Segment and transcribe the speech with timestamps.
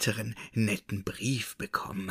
[0.00, 2.10] Weiteren netten Brief bekommen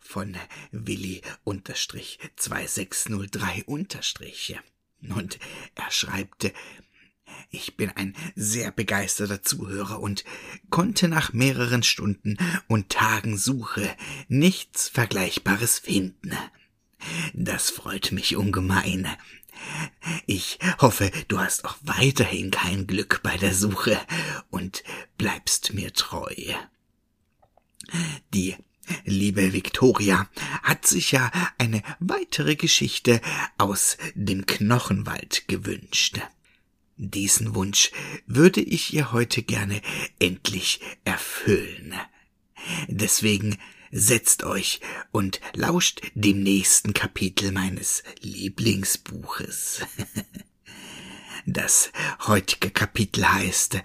[0.00, 0.36] von
[0.72, 4.58] Willi unterstrich 2603 unterstrich.
[5.08, 5.38] Und
[5.76, 6.52] er schreibt,
[7.50, 10.24] ich bin ein sehr begeisterter Zuhörer und
[10.70, 13.88] konnte nach mehreren Stunden und Tagen Suche
[14.26, 16.36] nichts Vergleichbares finden.
[17.32, 19.06] Das freut mich ungemein.
[20.26, 24.00] Ich hoffe, du hast auch weiterhin kein Glück bei der Suche
[24.50, 24.82] und
[25.16, 26.34] bleibst mir treu.
[28.34, 28.56] Die
[29.04, 30.28] liebe Victoria
[30.62, 33.20] hat sich ja eine weitere Geschichte
[33.56, 36.20] aus dem Knochenwald gewünscht.
[36.96, 37.92] Diesen Wunsch
[38.26, 39.80] würde ich ihr heute gerne
[40.18, 41.94] endlich erfüllen.
[42.88, 43.56] Deswegen
[43.90, 44.80] setzt euch
[45.12, 49.82] und lauscht dem nächsten Kapitel meines Lieblingsbuches.
[51.50, 51.92] Das
[52.26, 53.78] heutige Kapitel heißt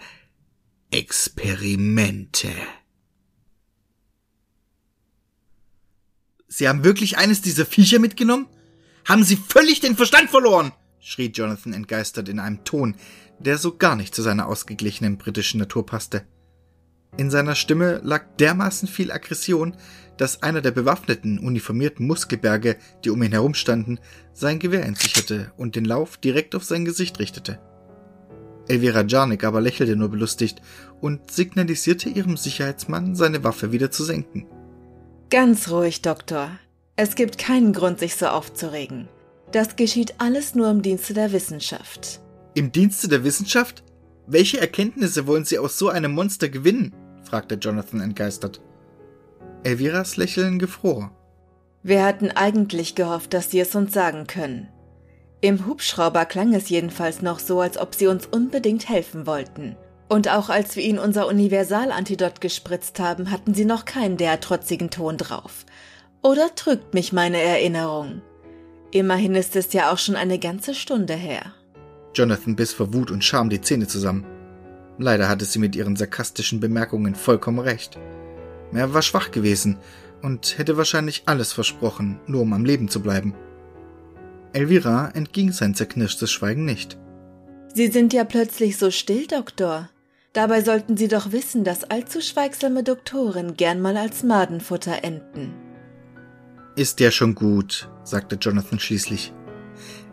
[0.91, 2.51] Experimente.
[6.55, 8.45] Sie haben wirklich eines dieser Viecher mitgenommen?
[9.05, 10.71] Haben Sie völlig den Verstand verloren?
[10.99, 12.95] schrie Jonathan entgeistert in einem Ton,
[13.39, 16.27] der so gar nicht zu seiner ausgeglichenen britischen Natur passte.
[17.17, 19.75] In seiner Stimme lag dermaßen viel Aggression,
[20.17, 23.99] dass einer der bewaffneten, uniformierten Muskelberge, die um ihn herumstanden,
[24.33, 27.59] sein Gewehr entsicherte und den Lauf direkt auf sein Gesicht richtete.
[28.67, 30.61] Elvira Jarnik aber lächelte nur belustigt
[31.01, 34.45] und signalisierte ihrem Sicherheitsmann, seine Waffe wieder zu senken.
[35.29, 36.52] Ganz ruhig, Doktor.
[36.95, 39.07] Es gibt keinen Grund, sich so aufzuregen.
[39.51, 42.19] Das geschieht alles nur im Dienste der Wissenschaft.
[42.53, 43.84] Im Dienste der Wissenschaft?
[44.28, 46.94] Welche Erkenntnisse wollen Sie aus so einem Monster gewinnen?
[47.23, 48.61] fragte Jonathan entgeistert.
[49.63, 51.11] Elviras Lächeln gefror.
[51.84, 54.69] Wir hatten eigentlich gehofft, dass Sie es uns sagen können.
[55.41, 59.75] Im Hubschrauber klang es jedenfalls noch so, als ob Sie uns unbedingt helfen wollten.
[60.09, 64.90] Und auch als wir Ihnen unser Universalantidot gespritzt haben, hatten Sie noch keinen derart trotzigen
[64.90, 65.66] Ton drauf.
[66.22, 68.22] Oder trügt mich meine Erinnerung?
[68.91, 71.53] Immerhin ist es ja auch schon eine ganze Stunde her.
[72.14, 74.25] Jonathan biss vor Wut und Scham die Zähne zusammen.
[75.00, 77.97] Leider hatte sie mit ihren sarkastischen Bemerkungen vollkommen recht.
[78.72, 79.78] Er war schwach gewesen
[80.22, 83.35] und hätte wahrscheinlich alles versprochen, nur um am Leben zu bleiben.
[84.53, 86.97] Elvira entging sein zerknirschtes Schweigen nicht.
[87.74, 89.90] Sie sind ja plötzlich so still, Doktor.
[90.33, 95.53] Dabei sollten Sie doch wissen, dass allzu schweigsame Doktoren gern mal als Madenfutter enden.
[96.75, 99.31] Ist ja schon gut, sagte Jonathan schließlich.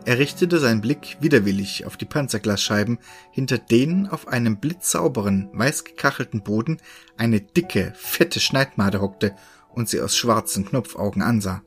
[0.05, 2.99] Er richtete seinen Blick widerwillig auf die Panzerglasscheiben,
[3.31, 6.77] hinter denen auf einem blitzsauberen, weiß gekachelten Boden
[7.17, 9.35] eine dicke, fette Schneidmade hockte
[9.73, 11.63] und sie aus schwarzen Knopfaugen ansah.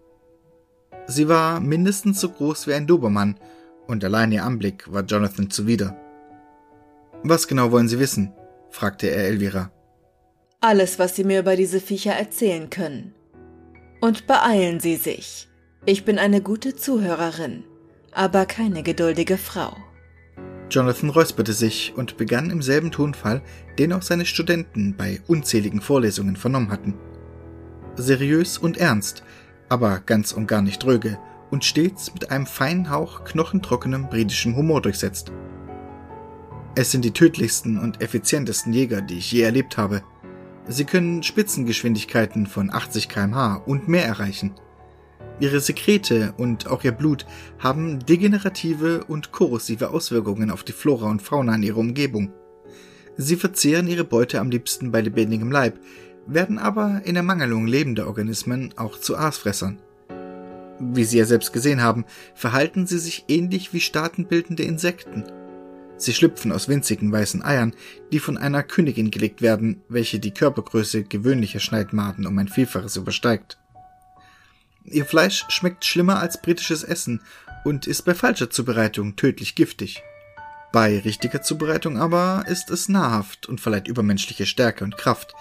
[1.08, 3.38] Sie war mindestens so groß wie ein Dobermann,
[3.86, 5.96] und allein ihr Anblick war Jonathan zuwider.
[7.22, 8.32] Was genau wollen Sie wissen?
[8.74, 9.70] Fragte er Elvira.
[10.60, 13.14] Alles, was Sie mir über diese Viecher erzählen können.
[14.00, 15.48] Und beeilen Sie sich.
[15.86, 17.64] Ich bin eine gute Zuhörerin
[18.14, 19.76] aber keine geduldige Frau.
[20.70, 23.42] Jonathan räusperte sich und begann im selben Tonfall,
[23.78, 26.94] den auch seine Studenten bei unzähligen Vorlesungen vernommen hatten.
[27.96, 29.22] Seriös und ernst,
[29.68, 31.18] aber ganz und gar nicht dröge
[31.50, 35.30] und stets mit einem feinen Hauch knochentrockenem britischem Humor durchsetzt.
[36.76, 40.02] Es sind die tödlichsten und effizientesten Jäger, die ich je erlebt habe.
[40.66, 44.54] Sie können Spitzengeschwindigkeiten von 80 kmh und mehr erreichen.
[45.38, 47.26] Ihre Sekrete und auch ihr Blut
[47.58, 52.32] haben degenerative und korrosive Auswirkungen auf die Flora und Fauna in ihrer Umgebung.
[53.16, 55.78] Sie verzehren ihre Beute am liebsten bei lebendigem Leib,
[56.26, 59.78] werden aber in Ermangelung lebender Organismen auch zu Aasfressern.
[60.80, 62.04] Wie Sie ja selbst gesehen haben,
[62.34, 65.24] verhalten sie sich ähnlich wie staatenbildende Insekten.
[65.96, 67.74] Sie schlüpfen aus winzigen weißen Eiern,
[68.12, 73.58] die von einer Königin gelegt werden, welche die Körpergröße gewöhnlicher Schneidmaden um ein Vielfaches übersteigt.
[74.84, 77.22] Ihr Fleisch schmeckt schlimmer als britisches Essen
[77.64, 80.02] und ist bei falscher Zubereitung tödlich giftig.
[80.72, 85.32] Bei richtiger Zubereitung aber ist es nahrhaft und verleiht übermenschliche Stärke und Kraft,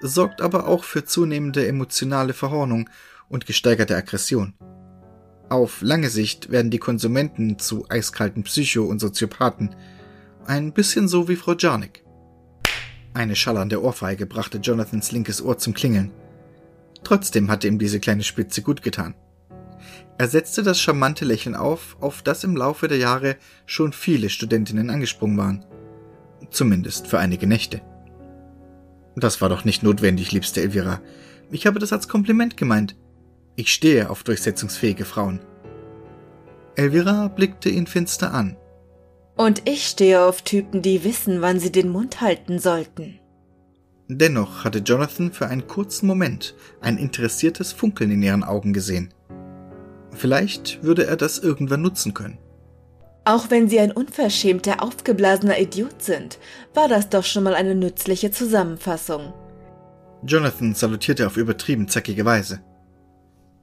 [0.00, 2.90] sorgt aber auch für zunehmende emotionale Verhornung
[3.28, 4.54] und gesteigerte Aggression.
[5.48, 9.74] Auf lange Sicht werden die Konsumenten zu eiskalten Psycho- und Soziopathen,
[10.46, 12.02] ein bisschen so wie Frau Jarnik.
[13.14, 16.10] Eine schallernde Ohrfeige brachte Jonathans linkes Ohr zum Klingeln.
[17.04, 19.14] Trotzdem hatte ihm diese kleine Spitze gut getan.
[20.18, 23.36] Er setzte das charmante Lächeln auf, auf das im Laufe der Jahre
[23.66, 25.64] schon viele Studentinnen angesprungen waren.
[26.50, 27.82] Zumindest für einige Nächte.
[29.16, 31.00] Das war doch nicht notwendig, liebste Elvira.
[31.50, 32.96] Ich habe das als Kompliment gemeint.
[33.56, 35.40] Ich stehe auf durchsetzungsfähige Frauen.
[36.74, 38.56] Elvira blickte ihn finster an.
[39.36, 43.18] Und ich stehe auf Typen, die wissen, wann sie den Mund halten sollten.
[44.08, 49.12] Dennoch hatte Jonathan für einen kurzen Moment ein interessiertes Funkeln in ihren Augen gesehen.
[50.10, 52.38] Vielleicht würde er das irgendwann nutzen können.
[53.24, 56.38] Auch wenn Sie ein unverschämter, aufgeblasener Idiot sind,
[56.74, 59.32] war das doch schon mal eine nützliche Zusammenfassung.
[60.24, 62.60] Jonathan salutierte auf übertrieben zackige Weise.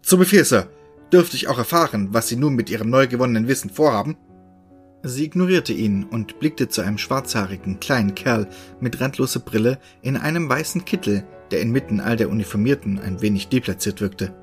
[0.02, 0.68] Zu Befehl, Sir.
[1.12, 4.16] Dürfte ich auch erfahren, was Sie nun mit Ihrem neu gewonnenen Wissen vorhaben?
[5.02, 8.48] Sie ignorierte ihn und blickte zu einem schwarzhaarigen, kleinen Kerl
[8.80, 14.02] mit randloser Brille in einem weißen Kittel, der inmitten all der Uniformierten ein wenig deplatziert
[14.02, 14.34] wirkte.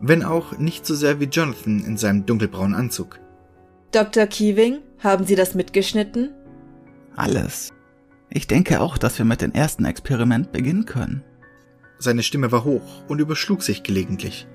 [0.00, 3.20] Wenn auch nicht so sehr wie Jonathan in seinem dunkelbraunen Anzug.
[3.92, 4.26] Dr.
[4.26, 6.34] Keeving, haben Sie das mitgeschnitten?
[7.16, 7.70] Alles.
[8.30, 11.24] Ich denke auch, dass wir mit dem ersten Experiment beginnen können.
[11.98, 14.46] Seine Stimme war hoch und überschlug sich gelegentlich.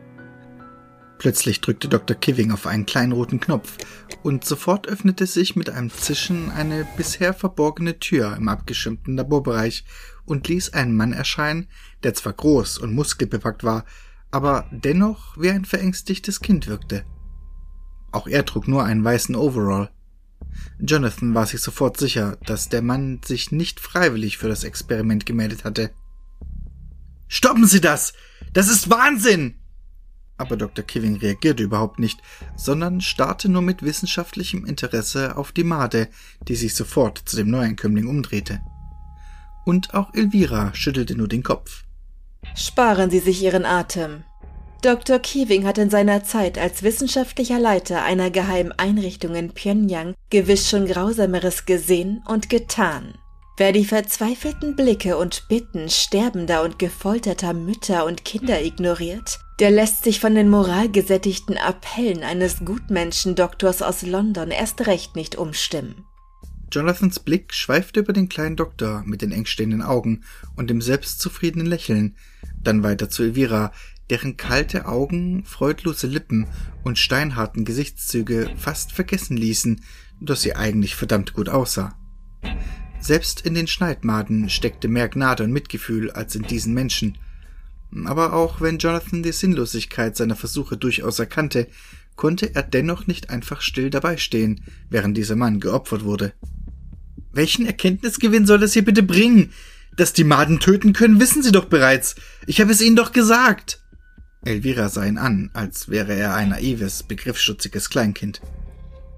[1.18, 2.18] Plötzlich drückte Dr.
[2.18, 3.78] Kiving auf einen kleinen roten Knopf
[4.24, 9.86] und sofort öffnete sich mit einem Zischen eine bisher verborgene Tür im abgeschirmten Laborbereich
[10.26, 11.68] und ließ einen Mann erscheinen,
[12.04, 13.86] der zwar groß und muskelbepackt war,
[14.32, 17.06] aber dennoch wie ein verängstigtes Kind wirkte.
[18.12, 19.90] Auch er trug nur einen weißen Overall.
[20.80, 25.64] Jonathan war sich sofort sicher, dass der Mann sich nicht freiwillig für das Experiment gemeldet
[25.64, 25.92] hatte.
[27.28, 28.14] Stoppen Sie das!
[28.54, 29.56] Das ist Wahnsinn!
[30.44, 30.84] Aber Dr.
[30.84, 32.22] Kiving reagierte überhaupt nicht,
[32.58, 36.10] sondern starrte nur mit wissenschaftlichem Interesse auf die Made,
[36.50, 38.60] die sich sofort zu dem Neuankömmling umdrehte.
[39.66, 41.86] Und auch Elvira schüttelte nur den Kopf.
[42.56, 44.26] Sparen Sie sich Ihren Atem.
[44.82, 45.18] Dr.
[45.20, 50.88] Keeving hat in seiner Zeit als wissenschaftlicher Leiter einer geheimen Einrichtung in Pyongyang gewiss schon
[50.88, 53.14] Grausameres gesehen und getan.
[53.56, 60.04] Wer die verzweifelten Blicke und Bitten sterbender und gefolterter Mütter und Kinder ignoriert, der lässt
[60.04, 66.04] sich von den moralgesättigten Appellen eines Gutmenschendoktors aus London erst recht nicht umstimmen.
[66.72, 70.24] Jonathans Blick schweifte über den kleinen Doktor mit den engstehenden Augen
[70.56, 72.18] und dem selbstzufriedenen Lächeln,
[72.64, 73.72] dann weiter zu Elvira,
[74.10, 76.48] deren kalte Augen, freudlose Lippen
[76.84, 79.84] und steinharten Gesichtszüge fast vergessen ließen,
[80.20, 81.96] dass sie eigentlich verdammt gut aussah.
[83.04, 87.18] Selbst in den Schneidmaden steckte mehr Gnade und Mitgefühl als in diesen Menschen.
[88.06, 91.68] Aber auch wenn Jonathan die Sinnlosigkeit seiner Versuche durchaus erkannte,
[92.16, 96.32] konnte er dennoch nicht einfach still dabei stehen, während dieser Mann geopfert wurde.
[97.34, 99.52] Welchen Erkenntnisgewinn soll das hier bitte bringen?
[99.98, 102.16] Dass die Maden töten können, wissen Sie doch bereits.
[102.48, 103.82] Ich habe es Ihnen doch gesagt.
[104.46, 108.40] Elvira sah ihn an, als wäre er ein naives, begriffsschutziges Kleinkind.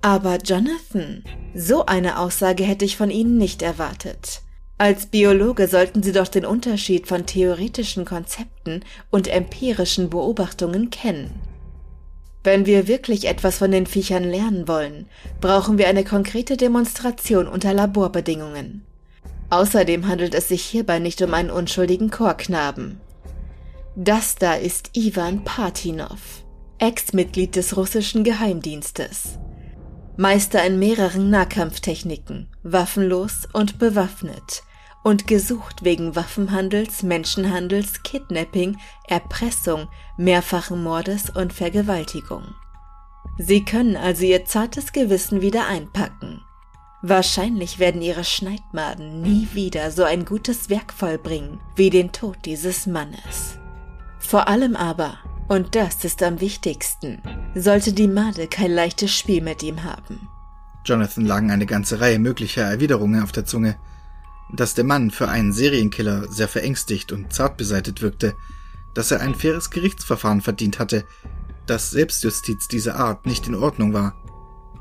[0.05, 1.23] Aber Jonathan,
[1.55, 4.43] so eine Aussage hätte ich von Ihnen nicht erwartet.
[4.77, 11.31] Als Biologe sollten Sie doch den Unterschied von theoretischen Konzepten und empirischen Beobachtungen kennen.
[12.43, 15.07] Wenn wir wirklich etwas von den Viechern lernen wollen,
[15.41, 18.85] brauchen wir eine konkrete Demonstration unter Laborbedingungen.
[19.49, 23.01] Außerdem handelt es sich hierbei nicht um einen unschuldigen Chorknaben.
[23.95, 26.43] Das da ist Ivan Partinov,
[26.77, 29.39] Ex-Mitglied des russischen Geheimdienstes.
[30.17, 34.63] Meister in mehreren Nahkampftechniken, waffenlos und bewaffnet
[35.03, 42.55] und gesucht wegen Waffenhandels, Menschenhandels, Kidnapping, Erpressung, mehrfachen Mordes und Vergewaltigung.
[43.37, 46.41] Sie können also ihr zartes Gewissen wieder einpacken.
[47.01, 52.87] Wahrscheinlich werden ihre Schneidmaden nie wieder so ein gutes Werk vollbringen wie den Tod dieses
[52.87, 53.59] Mannes.
[54.17, 57.21] Vor allem aber, und das ist am wichtigsten,
[57.53, 60.27] sollte die Made kein leichtes Spiel mit ihm haben.
[60.85, 63.77] Jonathan lagen eine ganze Reihe möglicher Erwiderungen auf der Zunge.
[64.53, 68.35] Dass der Mann für einen Serienkiller sehr verängstigt und zart beseitet wirkte,
[68.93, 71.05] dass er ein faires Gerichtsverfahren verdient hatte,
[71.65, 74.15] dass Selbstjustiz dieser Art nicht in Ordnung war.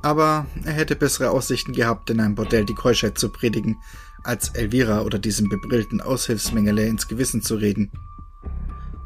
[0.03, 3.81] Aber er hätte bessere Aussichten gehabt, in einem Bordell die Keuschheit zu predigen,
[4.23, 7.91] als Elvira oder diesem bebrillten Aushilfsmengele ins Gewissen zu reden.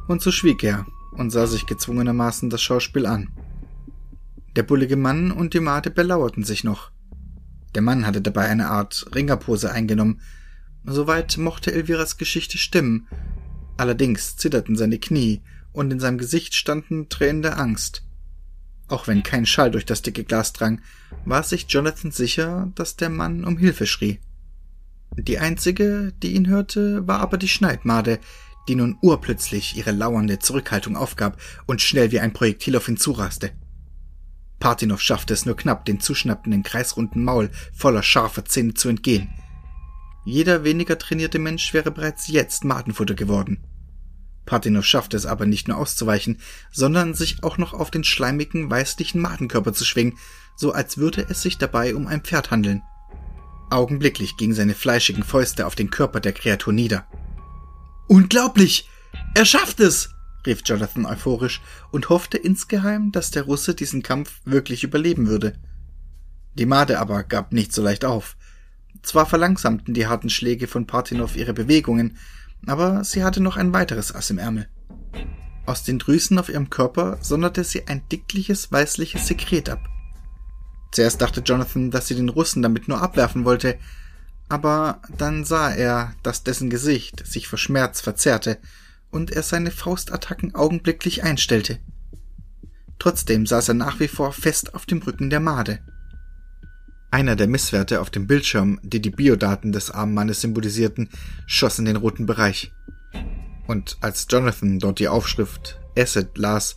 [0.08, 0.86] Und so schwieg er
[1.18, 3.28] und sah sich gezwungenermaßen das Schauspiel an.
[4.56, 6.90] Der bullige Mann und die Mate belauerten sich noch.
[7.74, 10.20] Der Mann hatte dabei eine Art Ringerpose eingenommen.
[10.84, 13.08] Soweit mochte Elviras Geschichte stimmen.
[13.76, 18.04] Allerdings zitterten seine Knie und in seinem Gesicht standen Tränen der Angst.
[18.88, 20.80] Auch wenn kein Schall durch das dicke Glas drang,
[21.24, 24.18] war sich Jonathan sicher, dass der Mann um Hilfe schrie.
[25.16, 28.18] Die einzige, die ihn hörte, war aber die Schneidmade,
[28.68, 33.50] die nun urplötzlich ihre lauernde Zurückhaltung aufgab und schnell wie ein Projektil auf ihn zuraste.
[34.60, 39.30] Partinov schaffte es nur knapp, den zuschnappenden kreisrunden Maul voller scharfer Zähne zu entgehen.
[40.24, 43.64] Jeder weniger trainierte Mensch wäre bereits jetzt Madenfutter geworden.
[44.44, 46.40] Partinov schaffte es aber nicht nur auszuweichen,
[46.72, 50.18] sondern sich auch noch auf den schleimigen, weißlichen Madenkörper zu schwingen,
[50.56, 52.82] so als würde es sich dabei um ein Pferd handeln.
[53.70, 57.06] Augenblicklich gingen seine fleischigen Fäuste auf den Körper der Kreatur nieder.
[58.08, 58.88] Unglaublich!
[59.34, 60.10] Er schafft es!
[60.46, 61.60] rief Jonathan euphorisch
[61.92, 65.54] und hoffte insgeheim, dass der Russe diesen Kampf wirklich überleben würde.
[66.54, 68.36] Die Made aber gab nicht so leicht auf.
[69.02, 72.16] Zwar verlangsamten die harten Schläge von Partinov ihre Bewegungen,
[72.66, 74.68] aber sie hatte noch ein weiteres Ass im Ärmel.
[75.66, 79.86] Aus den Drüsen auf ihrem Körper sonderte sie ein dickliches weißliches Sekret ab.
[80.92, 83.78] Zuerst dachte Jonathan, dass sie den Russen damit nur abwerfen wollte,
[84.48, 88.58] aber dann sah er, dass dessen Gesicht sich vor Schmerz verzerrte
[89.10, 91.78] und er seine Faustattacken augenblicklich einstellte.
[92.98, 95.80] Trotzdem saß er nach wie vor fest auf dem Rücken der Made.
[97.10, 101.08] Einer der Messwerte auf dem Bildschirm, die die Biodaten des armen Mannes symbolisierten,
[101.46, 102.72] schoss in den roten Bereich.
[103.66, 106.76] Und als Jonathan dort die Aufschrift Acid las,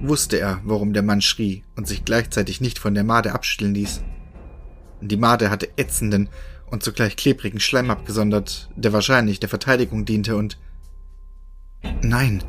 [0.00, 4.02] wusste er, warum der Mann schrie und sich gleichzeitig nicht von der Made abstillen ließ.
[5.00, 6.28] Die Made hatte ätzenden
[6.70, 10.58] und zugleich klebrigen Schleim abgesondert, der wahrscheinlich der Verteidigung diente und
[12.02, 12.42] Nein.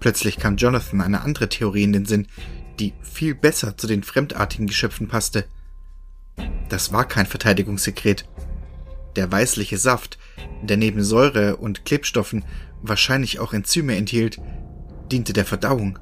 [0.00, 2.26] Plötzlich kam Jonathan eine andere Theorie in den Sinn,
[2.80, 5.44] die viel besser zu den fremdartigen Geschöpfen passte.
[6.68, 8.26] Das war kein Verteidigungssekret.
[9.16, 10.18] Der weißliche Saft,
[10.62, 12.44] der neben Säure und Klebstoffen
[12.80, 14.40] wahrscheinlich auch Enzyme enthielt,
[15.10, 15.98] diente der Verdauung.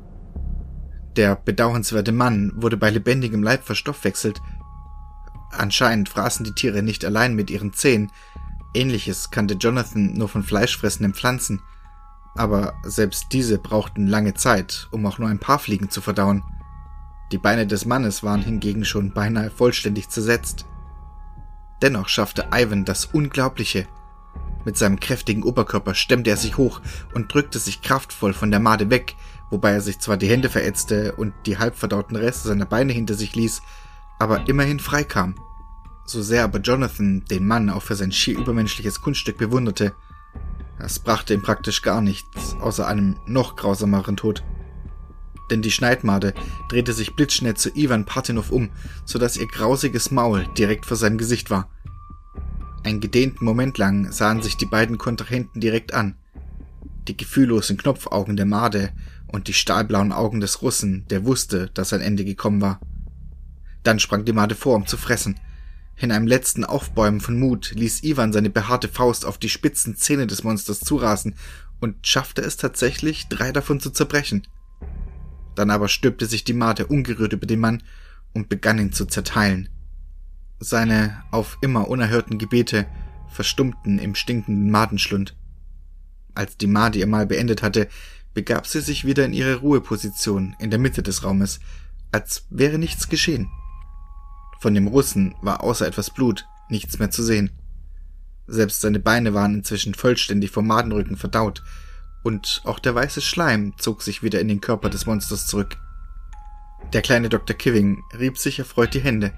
[1.17, 4.41] Der bedauernswerte Mann wurde bei lebendigem Leib verstoffwechselt.
[5.51, 8.13] Anscheinend fraßen die Tiere nicht allein mit ihren Zähnen.
[8.73, 11.61] Ähnliches kannte Jonathan nur von fleischfressenden Pflanzen.
[12.37, 16.45] Aber selbst diese brauchten lange Zeit, um auch nur ein paar Fliegen zu verdauen.
[17.33, 20.67] Die Beine des Mannes waren hingegen schon beinahe vollständig zersetzt.
[21.83, 23.87] Dennoch schaffte Ivan das Unglaubliche.
[24.65, 26.81] Mit seinem kräftigen Oberkörper stemmte er sich hoch
[27.15, 29.17] und drückte sich kraftvoll von der Made weg,
[29.49, 33.35] wobei er sich zwar die Hände verätzte und die halbverdauten Reste seiner Beine hinter sich
[33.35, 33.63] ließ,
[34.21, 35.35] aber immerhin freikam.
[36.07, 39.93] So sehr aber Jonathan den Mann auch für sein schier übermenschliches Kunststück bewunderte,
[40.79, 44.43] es brachte ihm praktisch gar nichts, außer einem noch grausameren Tod
[45.51, 46.33] denn die Schneidmade
[46.69, 48.71] drehte sich blitzschnell zu Ivan Partinov um,
[49.05, 51.69] so dass ihr grausiges Maul direkt vor seinem Gesicht war.
[52.85, 56.17] Ein gedehnten Moment lang sahen sich die beiden Kontrahenten direkt an.
[57.09, 58.91] Die gefühllosen Knopfaugen der Made
[59.27, 62.81] und die stahlblauen Augen des Russen, der wusste, dass sein Ende gekommen war.
[63.83, 65.39] Dann sprang die Made vor, um zu fressen.
[65.97, 70.27] In einem letzten Aufbäumen von Mut ließ Ivan seine behaarte Faust auf die spitzen Zähne
[70.27, 71.35] des Monsters zurasen
[71.79, 74.47] und schaffte es tatsächlich, drei davon zu zerbrechen.
[75.55, 77.83] Dann aber stülpte sich die Mate ungerührt über den Mann
[78.33, 79.69] und begann ihn zu zerteilen.
[80.59, 82.87] Seine auf immer unerhörten Gebete
[83.29, 85.37] verstummten im stinkenden Madenschlund.
[86.35, 87.89] Als die Made ihr Mal beendet hatte,
[88.35, 91.61] begab sie sich wieder in ihre Ruheposition in der Mitte des Raumes,
[92.13, 93.51] als wäre nichts geschehen.
[94.61, 97.51] Von dem Russen war außer etwas Blut nichts mehr zu sehen.
[98.47, 101.63] Selbst seine Beine waren inzwischen vollständig vom Madenrücken verdaut,
[102.23, 105.79] und auch der weiße Schleim zog sich wieder in den Körper des Monsters zurück.
[106.93, 107.57] Der kleine Dr.
[107.57, 109.33] Kiving rieb sich erfreut die Hände.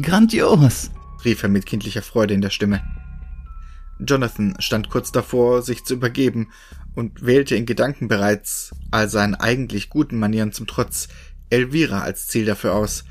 [0.00, 0.90] Grandios!
[1.24, 2.82] rief er mit kindlicher Freude in der Stimme.
[3.98, 6.50] Jonathan stand kurz davor, sich zu übergeben
[6.94, 11.08] und wählte in Gedanken bereits, all seinen eigentlich guten Manieren zum Trotz,
[11.50, 13.04] Elvira als Ziel dafür aus,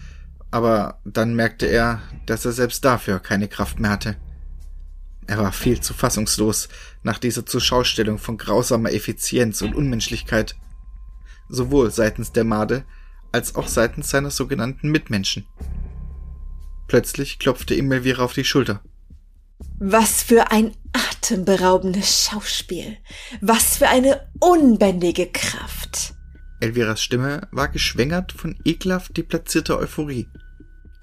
[0.58, 4.18] aber dann merkte er, dass er selbst dafür keine Kraft mehr hatte.
[5.28, 6.68] Er war viel zu fassungslos
[7.04, 10.56] nach dieser Zuschaustellung von grausamer Effizienz und Unmenschlichkeit,
[11.48, 12.86] sowohl seitens der Made
[13.32, 15.46] als auch seitens seiner sogenannten Mitmenschen.
[16.88, 18.82] Plötzlich klopfte ihm Melvira auf die Schulter.
[19.78, 22.98] Was für ein atemberaubendes Schauspiel.
[23.42, 26.16] Was für eine unbändige Kraft.
[26.62, 30.28] Elviras Stimme war geschwängert von ekelhaft deplatzierter Euphorie.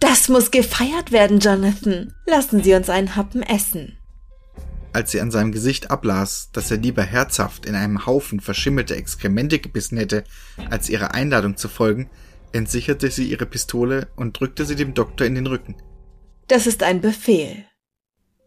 [0.07, 2.13] Das muss gefeiert werden, Jonathan.
[2.27, 3.97] Lassen Sie uns einen Happen essen
[4.95, 9.59] als sie an seinem Gesicht ablas, dass er lieber herzhaft in einem Haufen verschimmelte Exkremente
[9.59, 10.23] gebissen hätte,
[10.71, 12.09] als ihrer Einladung zu folgen,
[12.53, 15.75] entsicherte sie ihre Pistole und drückte sie dem Doktor in den Rücken.
[16.47, 17.65] Das ist ein Befehl.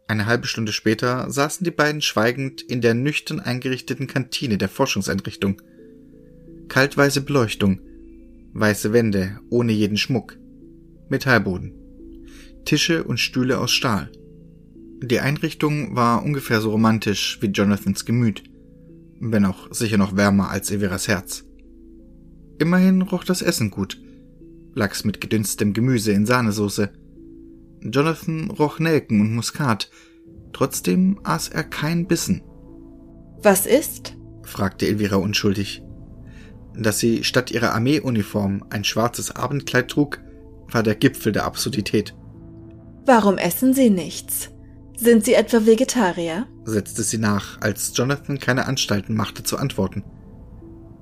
[0.07, 5.61] Eine halbe Stunde später saßen die beiden schweigend in der nüchtern eingerichteten Kantine der Forschungseinrichtung.
[6.69, 7.81] Kaltweiße Beleuchtung,
[8.53, 10.37] weiße Wände ohne jeden Schmuck,
[11.09, 11.73] Metallboden,
[12.65, 14.11] Tische und Stühle aus Stahl.
[15.01, 18.43] Die Einrichtung war ungefähr so romantisch wie Jonathans Gemüt,
[19.19, 21.45] wenn auch sicher noch wärmer als Everas Herz.
[22.59, 24.01] Immerhin roch das Essen gut.
[24.73, 26.91] Lachs mit gedünstem Gemüse in Sahnesoße.
[27.81, 29.89] Jonathan roch Nelken und Muskat.
[30.53, 32.41] Trotzdem aß er keinen Bissen.
[33.43, 34.15] Was ist?
[34.43, 35.83] fragte Elvira unschuldig.
[36.75, 40.19] Dass sie statt ihrer Armeeuniform ein schwarzes Abendkleid trug,
[40.71, 42.13] war der Gipfel der Absurdität.
[43.05, 44.49] Warum essen Sie nichts?
[44.97, 46.47] Sind Sie etwa Vegetarier?
[46.65, 50.03] setzte sie nach, als Jonathan keine Anstalten machte zu antworten.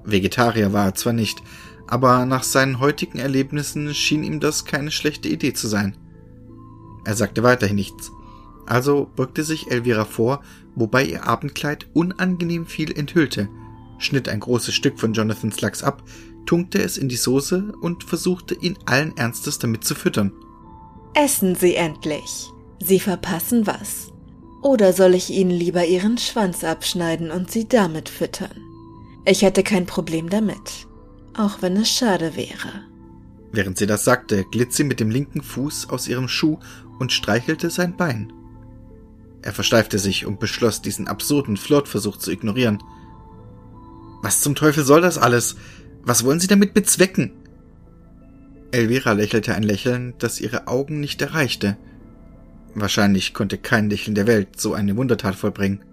[0.04, 1.42] Vegetarier war er zwar nicht,
[1.88, 5.96] aber nach seinen heutigen Erlebnissen schien ihm das keine schlechte Idee zu sein.
[7.06, 8.12] Er sagte weiterhin nichts.
[8.66, 10.44] Also beugte sich Elvira vor,
[10.76, 13.48] wobei ihr Abendkleid unangenehm viel enthüllte,
[14.00, 16.04] schnitt ein großes Stück von Jonathans Lachs ab,
[16.46, 20.32] tunkte es in die Soße und versuchte ihn allen Ernstes damit zu füttern.
[21.14, 22.50] Essen Sie endlich.
[22.84, 24.12] Sie verpassen was.
[24.62, 28.62] Oder soll ich Ihnen lieber Ihren Schwanz abschneiden und Sie damit füttern?
[29.26, 30.88] Ich hätte kein Problem damit,
[31.36, 32.84] auch wenn es schade wäre.
[33.52, 36.60] Während sie das sagte, glitt sie mit dem linken Fuß aus ihrem Schuh
[37.00, 38.34] und streichelte sein Bein.
[39.42, 42.84] Er versteifte sich und beschloss, diesen absurden Flirtversuch zu ignorieren.
[44.22, 45.56] Was zum Teufel soll das alles?
[46.06, 47.32] Was wollen Sie damit bezwecken?
[48.72, 51.78] Elvira lächelte ein Lächeln, das ihre Augen nicht erreichte.
[52.76, 55.84] Wahrscheinlich konnte kein Lächeln der Welt so eine Wundertat vollbringen.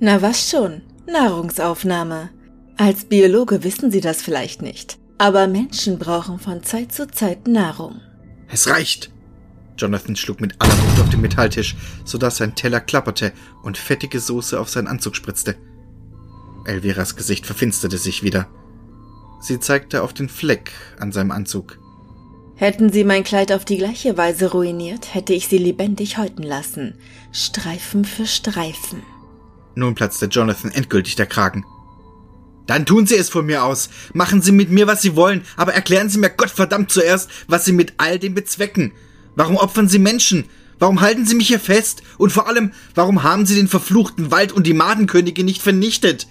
[0.00, 0.82] Na was schon?
[1.06, 2.30] Nahrungsaufnahme.
[2.76, 8.00] Als Biologe wissen Sie das vielleicht nicht, aber Menschen brauchen von Zeit zu Zeit Nahrung.
[8.48, 9.10] Es reicht!
[9.78, 14.58] Jonathan schlug mit aller Wucht auf den Metalltisch, sodass sein Teller klapperte und fettige Soße
[14.60, 15.56] auf seinen Anzug spritzte.
[16.64, 18.48] Elviras Gesicht verfinsterte sich wieder.
[19.40, 21.78] Sie zeigte auf den Fleck an seinem Anzug.
[22.56, 26.94] Hätten Sie mein Kleid auf die gleiche Weise ruiniert, hätte ich Sie lebendig häuten lassen.
[27.30, 29.02] Streifen für Streifen.
[29.76, 31.64] Nun platzte Jonathan endgültig der Kragen.
[32.66, 33.90] Dann tun Sie es von mir aus.
[34.12, 37.72] Machen Sie mit mir, was Sie wollen, aber erklären Sie mir Gottverdammt zuerst, was Sie
[37.72, 38.92] mit all dem bezwecken.
[39.36, 40.44] Warum opfern Sie Menschen?
[40.80, 42.02] Warum halten Sie mich hier fest?
[42.18, 46.26] Und vor allem, warum haben Sie den verfluchten Wald und die Madenkönige nicht vernichtet?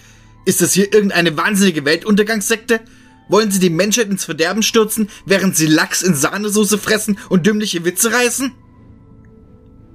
[0.47, 2.79] Ist das hier irgendeine wahnsinnige Weltuntergangssekte?
[3.27, 7.83] Wollen Sie die Menschheit ins Verderben stürzen, während Sie Lachs in Sahnesoße fressen und dümmliche
[7.83, 8.53] Witze reißen?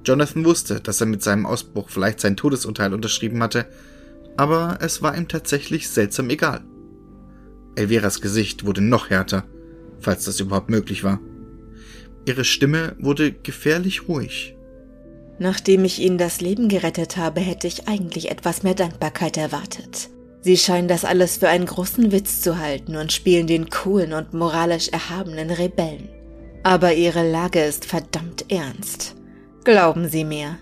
[0.05, 3.65] Jonathan wusste, dass er mit seinem Ausbruch vielleicht sein Todesurteil unterschrieben hatte,
[4.37, 6.63] aber es war ihm tatsächlich seltsam egal.
[7.75, 9.45] Elveras Gesicht wurde noch härter,
[10.01, 11.19] falls das überhaupt möglich war.
[12.27, 14.55] Ihre Stimme wurde gefährlich ruhig.
[15.39, 20.11] Nachdem ich Ihnen das Leben gerettet habe, hätte ich eigentlich etwas mehr Dankbarkeit erwartet.
[20.43, 24.33] Sie scheinen das alles für einen großen Witz zu halten und spielen den coolen und
[24.33, 26.09] moralisch erhabenen Rebellen.
[26.63, 29.15] Aber ihre Lage ist verdammt ernst.
[29.63, 30.57] Glauben Sie mir,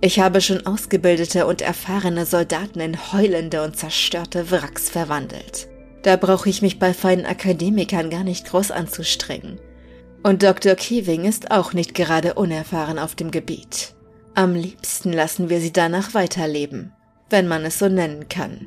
[0.00, 5.68] ich habe schon ausgebildete und erfahrene Soldaten in heulende und zerstörte Wracks verwandelt.
[6.02, 9.60] Da brauche ich mich bei feinen Akademikern gar nicht groß anzustrengen.
[10.22, 10.74] Und Dr.
[10.76, 13.94] Keeving ist auch nicht gerade unerfahren auf dem Gebiet.
[14.34, 16.92] Am liebsten lassen wir sie danach weiterleben,
[17.28, 18.66] wenn man es so nennen kann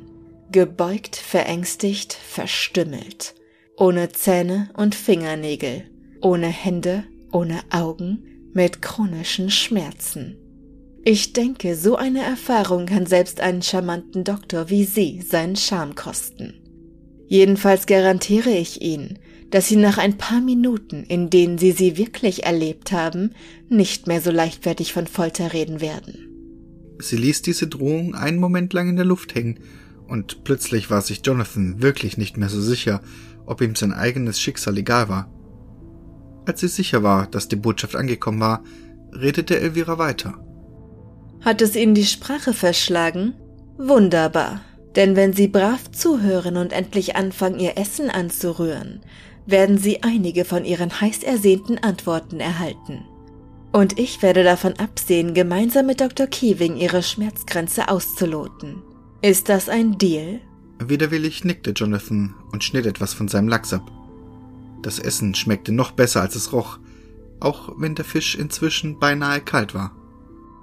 [0.52, 3.34] gebeugt, verängstigt, verstümmelt,
[3.76, 5.84] ohne Zähne und Fingernägel,
[6.20, 10.36] ohne Hände, ohne Augen, mit chronischen Schmerzen.
[11.04, 16.54] Ich denke, so eine Erfahrung kann selbst einen charmanten Doktor wie Sie seinen Charme kosten.
[17.26, 19.18] Jedenfalls garantiere ich Ihnen,
[19.50, 23.32] dass Sie nach ein paar Minuten, in denen Sie sie wirklich erlebt haben,
[23.68, 26.26] nicht mehr so leichtfertig von Folter reden werden.
[26.98, 29.60] Sie ließ diese Drohung einen Moment lang in der Luft hängen
[30.10, 33.00] und plötzlich war sich Jonathan wirklich nicht mehr so sicher,
[33.46, 35.30] ob ihm sein eigenes Schicksal egal war.
[36.46, 38.64] Als sie sicher war, dass die Botschaft angekommen war,
[39.12, 40.34] redete Elvira weiter.
[41.42, 43.34] Hat es Ihnen die Sprache verschlagen?
[43.78, 44.60] Wunderbar.
[44.96, 49.00] Denn wenn Sie brav zuhören und endlich anfangen, Ihr Essen anzurühren,
[49.46, 53.04] werden Sie einige von Ihren heiß ersehnten Antworten erhalten.
[53.72, 56.26] Und ich werde davon absehen, gemeinsam mit Dr.
[56.26, 58.82] Keeving Ihre Schmerzgrenze auszuloten.
[59.22, 60.40] Ist das ein Deal?
[60.78, 63.90] Widerwillig nickte Jonathan und schnitt etwas von seinem Lachs ab.
[64.80, 66.78] Das Essen schmeckte noch besser, als es roch,
[67.38, 69.92] auch wenn der Fisch inzwischen beinahe kalt war.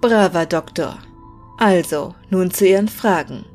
[0.02, 0.98] Braver Doktor.
[1.60, 3.46] Also, nun zu Ihren Fragen.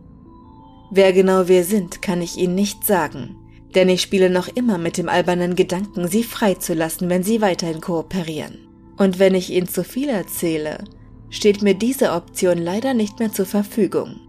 [0.92, 3.36] Wer genau wir sind, kann ich Ihnen nicht sagen,
[3.74, 8.68] denn ich spiele noch immer mit dem albernen Gedanken, Sie freizulassen, wenn Sie weiterhin kooperieren.
[8.98, 10.84] Und wenn ich Ihnen zu viel erzähle,
[11.28, 14.20] steht mir diese Option leider nicht mehr zur Verfügung.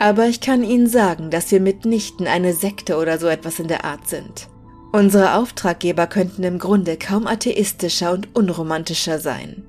[0.00, 3.84] Aber ich kann Ihnen sagen, dass wir mitnichten eine Sekte oder so etwas in der
[3.84, 4.48] Art sind.
[4.92, 9.62] Unsere Auftraggeber könnten im Grunde kaum atheistischer und unromantischer sein.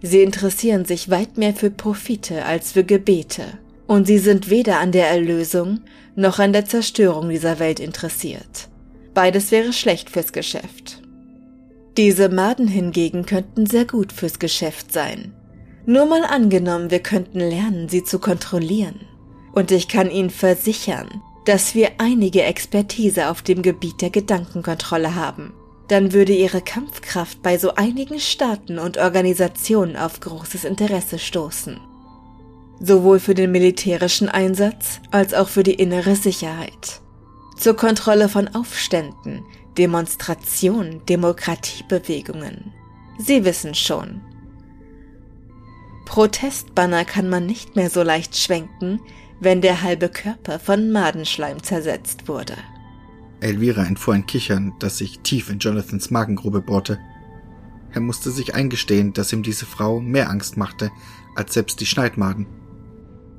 [0.00, 3.42] Sie interessieren sich weit mehr für Profite als für Gebete.
[3.88, 5.80] Und sie sind weder an der Erlösung
[6.14, 8.68] noch an der Zerstörung dieser Welt interessiert.
[9.14, 11.02] Beides wäre schlecht fürs Geschäft.
[11.96, 15.32] Diese Maden hingegen könnten sehr gut fürs Geschäft sein.
[15.86, 19.00] Nur mal angenommen, wir könnten lernen, sie zu kontrollieren.
[19.52, 25.52] Und ich kann Ihnen versichern, dass wir einige Expertise auf dem Gebiet der Gedankenkontrolle haben.
[25.88, 31.80] Dann würde Ihre Kampfkraft bei so einigen Staaten und Organisationen auf großes Interesse stoßen.
[32.80, 37.00] sowohl für den militärischen Einsatz als auch für die innere Sicherheit.
[37.56, 39.44] Zur Kontrolle von Aufständen,
[39.78, 42.72] Demonstrationen, Demokratiebewegungen.
[43.18, 44.20] Sie wissen schon.
[46.06, 49.00] Protestbanner kann man nicht mehr so leicht schwenken,
[49.42, 52.54] wenn der halbe Körper von Madenschleim zersetzt wurde.
[53.40, 56.98] Elvira entfuhr ein Kichern, das sich tief in Jonathans Magengrube bohrte.
[57.92, 60.90] Er musste sich eingestehen, dass ihm diese Frau mehr Angst machte
[61.34, 62.46] als selbst die Schneidmaden.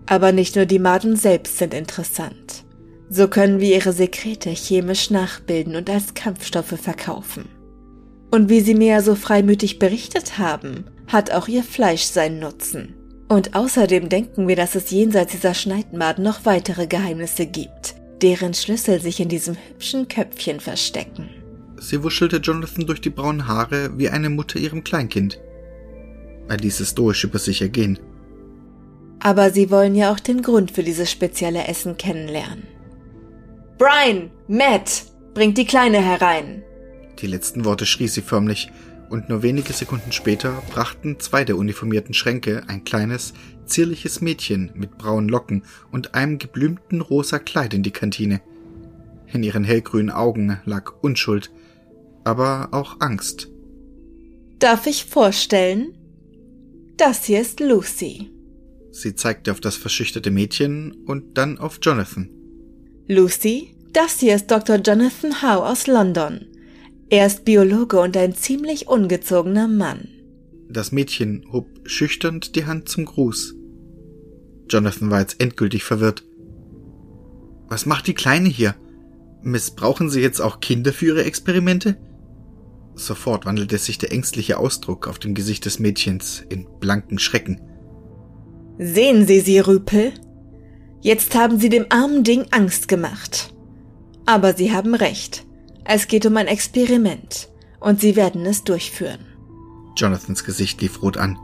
[0.06, 2.66] Aber nicht nur die Maden selbst sind interessant.
[3.10, 7.46] So können wir ihre Sekrete chemisch nachbilden und als Kampfstoffe verkaufen.
[8.32, 12.96] Und wie Sie mir ja so freimütig berichtet haben, hat auch ihr Fleisch seinen Nutzen.
[13.34, 19.02] Und außerdem denken wir, dass es jenseits dieser Schneidmaden noch weitere Geheimnisse gibt, deren Schlüssel
[19.02, 21.32] sich in diesem hübschen Köpfchen verstecken.
[21.80, 25.40] Sie wuschelte Jonathan durch die braunen Haare wie eine Mutter ihrem Kleinkind.
[26.48, 27.98] Er ließ es stoisch über sich ergehen.
[29.20, 32.68] Aber Sie wollen ja auch den Grund für dieses spezielle Essen kennenlernen.
[33.80, 36.62] Brian, Matt, bringt die Kleine herein.
[37.20, 38.70] Die letzten Worte schrie sie förmlich,
[39.10, 43.34] und nur wenige Sekunden später brachten zwei der uniformierten Schränke ein kleines,
[43.66, 48.42] zierliches Mädchen mit braunen Locken und einem geblümten rosa Kleid in die Kantine.
[49.32, 51.52] In ihren hellgrünen Augen lag Unschuld,
[52.24, 53.50] aber auch Angst.
[54.60, 55.98] Darf ich vorstellen?
[56.98, 58.32] Das hier ist Lucy.
[58.92, 62.30] Sie zeigte auf das verschüchterte Mädchen und dann auf Jonathan.
[63.08, 64.78] Lucy, das hier ist Dr.
[64.78, 66.46] Jonathan Howe aus London.
[67.10, 70.08] Er ist Biologe und ein ziemlich ungezogener Mann.
[70.70, 73.56] Das Mädchen hob schüchtern die Hand zum Gruß.
[74.70, 76.24] Jonathan war jetzt endgültig verwirrt.
[77.68, 78.76] Was macht die Kleine hier?
[79.44, 81.98] Missbrauchen Sie jetzt auch Kinder für Ihre Experimente?
[82.96, 87.62] Sofort wandelte sich der ängstliche Ausdruck auf dem Gesicht des Mädchens in blanken Schrecken.
[88.78, 90.14] Sehen Sie sie, Rüpel?
[91.02, 93.54] Jetzt haben Sie dem armen Ding Angst gemacht.
[94.26, 95.46] Aber Sie haben recht.
[95.86, 99.26] Es geht um ein Experiment und Sie werden es durchführen.
[99.96, 101.38] Jonathans Gesicht lief rot an.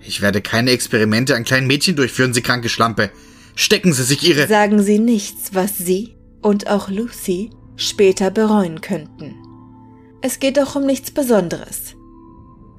[0.00, 3.10] Ich werde keine Experimente an kleinen Mädchen durchführen, Sie kranke Schlampe.
[3.54, 4.46] Stecken Sie sich Ihre.
[4.46, 9.34] Sagen Sie nichts, was Sie und auch Lucy später bereuen könnten.
[10.22, 11.96] Es geht doch um nichts Besonderes.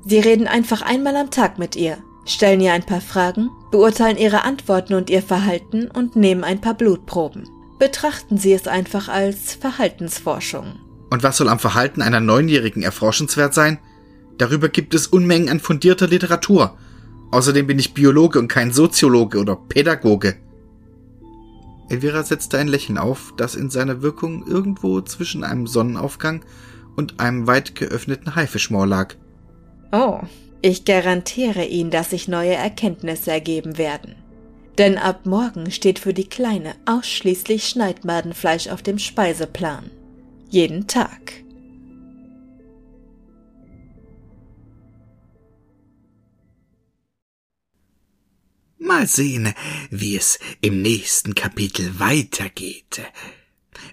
[0.05, 4.43] Sie reden einfach einmal am Tag mit ihr, stellen ihr ein paar Fragen, beurteilen ihre
[4.43, 7.47] Antworten und ihr Verhalten und nehmen ein paar Blutproben.
[7.81, 10.75] Betrachten Sie es einfach als Verhaltensforschung.
[11.09, 13.79] Und was soll am Verhalten einer Neunjährigen erforschenswert sein?
[14.37, 16.77] Darüber gibt es Unmengen an fundierter Literatur.
[17.31, 20.35] Außerdem bin ich Biologe und kein Soziologe oder Pädagoge.
[21.89, 26.45] Elvira setzte ein Lächeln auf, das in seiner Wirkung irgendwo zwischen einem Sonnenaufgang
[26.95, 29.15] und einem weit geöffneten Haifischmoor lag.
[29.91, 30.19] Oh,
[30.61, 34.17] ich garantiere Ihnen, dass sich neue Erkenntnisse ergeben werden.
[34.77, 39.91] Denn ab morgen steht für die Kleine ausschließlich Schneidmadenfleisch auf dem Speiseplan.
[40.49, 41.33] Jeden Tag.
[48.77, 49.53] Mal sehen,
[49.89, 53.01] wie es im nächsten Kapitel weitergeht.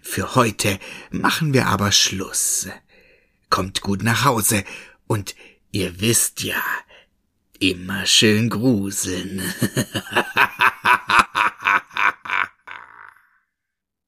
[0.03, 0.79] Für heute
[1.11, 2.69] machen wir aber Schluss.
[3.51, 4.65] Kommt gut nach Hause
[5.07, 5.35] und
[5.71, 6.61] ihr wisst ja,
[7.61, 9.43] Immer schön gruseln.